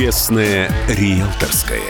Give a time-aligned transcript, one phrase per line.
[0.00, 1.82] Честное риэлторское.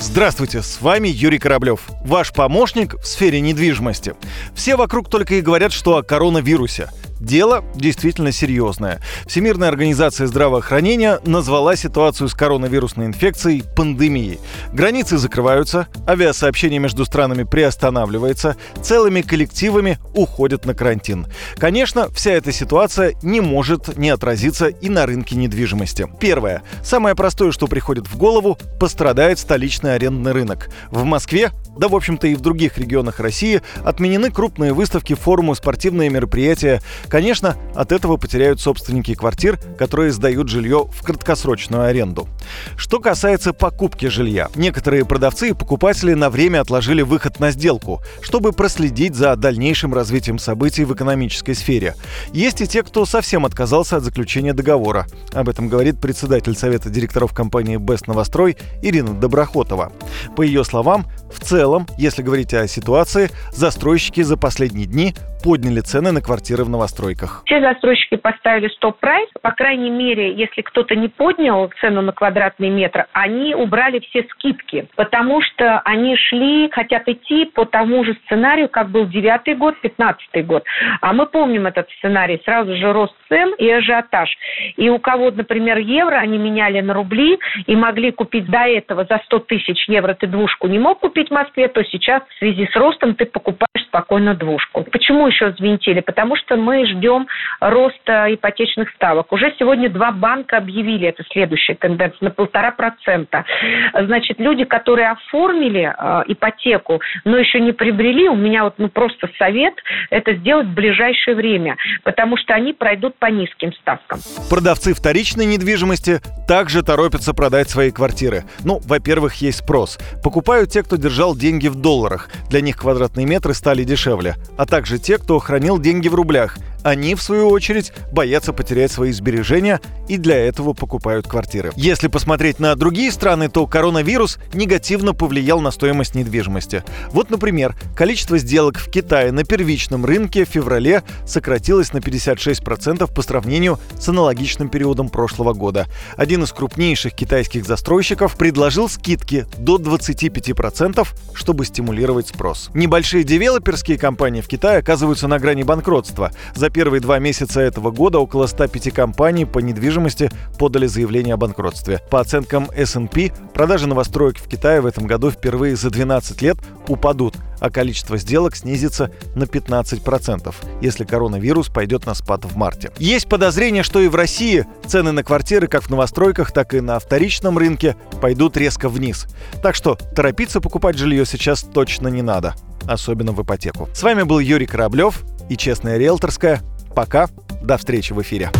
[0.00, 4.16] Здравствуйте, с вами Юрий Кораблев, ваш помощник в сфере недвижимости.
[4.56, 6.90] Все вокруг только и говорят, что о коронавирусе.
[7.20, 9.00] Дело действительно серьезное.
[9.26, 14.38] Всемирная организация здравоохранения назвала ситуацию с коронавирусной инфекцией пандемией.
[14.72, 21.26] Границы закрываются, авиасообщение между странами приостанавливается, целыми коллективами уходят на карантин.
[21.56, 26.06] Конечно, вся эта ситуация не может не отразиться и на рынке недвижимости.
[26.20, 26.62] Первое.
[26.82, 30.70] Самое простое, что приходит в голову, пострадает столичный арендный рынок.
[30.90, 36.10] В Москве да, в общем-то, и в других регионах России отменены крупные выставки, форумы, спортивные
[36.10, 36.82] мероприятия.
[37.08, 42.28] Конечно, от этого потеряют собственники квартир, которые сдают жилье в краткосрочную аренду.
[42.76, 48.52] Что касается покупки жилья, некоторые продавцы и покупатели на время отложили выход на сделку, чтобы
[48.52, 51.94] проследить за дальнейшим развитием событий в экономической сфере.
[52.32, 55.06] Есть и те, кто совсем отказался от заключения договора.
[55.32, 59.92] Об этом говорит председатель Совета директоров компании «Бест Новострой» Ирина Доброхотова.
[60.36, 66.12] По ее словам, в целом, если говорить о ситуации, застройщики за последние дни подняли цены
[66.12, 67.42] на квартиры в новостройках.
[67.46, 69.28] Все застройщики поставили стоп-прайс.
[69.40, 74.88] По крайней мере, если кто-то не поднял цену на квадратный метр, они убрали все скидки,
[74.96, 80.42] потому что они шли, хотят идти по тому же сценарию, как был девятый год, пятнадцатый
[80.42, 80.64] год.
[81.00, 82.40] А мы помним этот сценарий.
[82.44, 84.28] Сразу же рост цен и ажиотаж.
[84.76, 89.20] И у кого, например, евро они меняли на рубли и могли купить до этого за
[89.24, 92.76] 100 тысяч евро ты двушку не мог купить в Москве, то сейчас в связи с
[92.76, 94.84] ростом ты покупаешь спокойно двушку.
[94.84, 96.00] Почему еще взвинтили?
[96.00, 97.26] Потому что мы ждем
[97.60, 99.32] роста ипотечных ставок.
[99.32, 103.44] Уже сегодня два банка объявили, это следующая тенденция, на полтора процента.
[103.92, 109.28] Значит, люди, которые оформили э, ипотеку, но еще не приобрели, у меня вот ну, просто
[109.38, 109.74] совет
[110.10, 114.20] это сделать в ближайшее время, потому что они пройдут по низким ставкам.
[114.50, 118.44] Продавцы вторичной недвижимости также торопятся продать свои квартиры.
[118.64, 119.98] Ну, во-первых, есть спрос.
[120.24, 122.30] Покупают те, кто держал деньги в долларах.
[122.48, 124.36] Для них квадратные метры стали дешевле.
[124.56, 126.56] А также те, кто хранил деньги в рублях.
[126.82, 131.72] Они, в свою очередь, боятся потерять свои сбережения и для этого покупают квартиры.
[131.76, 136.82] Если посмотреть на другие страны, то коронавирус негативно повлиял на стоимость недвижимости.
[137.10, 143.22] Вот, например, количество сделок в Китае на первичном рынке в феврале сократилось на 56% по
[143.22, 145.86] сравнению с аналогичным периодом прошлого года.
[146.16, 152.70] Один из крупнейших китайских застройщиков предложил скидки до 25%, чтобы стимулировать спрос.
[152.74, 156.32] Небольшие девелоперские компании в Китае оказываются на грани банкротства.
[156.68, 162.02] За первые два месяца этого года около 105 компаний по недвижимости подали заявление о банкротстве.
[162.10, 167.36] По оценкам S&P, продажи новостроек в Китае в этом году впервые за 12 лет упадут,
[167.60, 172.92] а количество сделок снизится на 15%, если коронавирус пойдет на спад в марте.
[172.98, 176.98] Есть подозрение, что и в России цены на квартиры как в новостройках, так и на
[176.98, 179.26] вторичном рынке пойдут резко вниз.
[179.62, 182.54] Так что торопиться покупать жилье сейчас точно не надо
[182.86, 183.88] особенно в ипотеку.
[183.92, 186.60] С вами был Юрий Кораблев и Честная риэлторская.
[186.94, 187.28] Пока,
[187.62, 188.50] до встречи в эфире.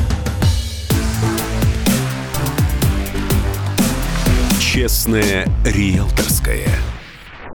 [4.61, 6.69] Честная риэлторская.